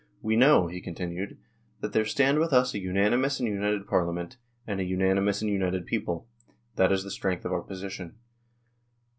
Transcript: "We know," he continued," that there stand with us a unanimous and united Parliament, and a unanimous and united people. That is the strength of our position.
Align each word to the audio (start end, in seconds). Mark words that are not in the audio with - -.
"We 0.29 0.35
know," 0.35 0.65
he 0.65 0.81
continued," 0.81 1.37
that 1.81 1.93
there 1.93 2.05
stand 2.05 2.39
with 2.39 2.51
us 2.53 2.73
a 2.73 2.79
unanimous 2.79 3.39
and 3.39 3.47
united 3.47 3.85
Parliament, 3.85 4.37
and 4.65 4.79
a 4.79 4.83
unanimous 4.83 5.43
and 5.43 5.51
united 5.51 5.85
people. 5.85 6.27
That 6.75 6.91
is 6.91 7.03
the 7.03 7.11
strength 7.11 7.45
of 7.45 7.53
our 7.53 7.61
position. 7.61 8.15